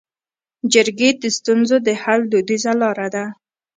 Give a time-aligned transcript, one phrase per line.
[0.73, 3.25] جرګې د ستونزو د حل دودیزه لاره ده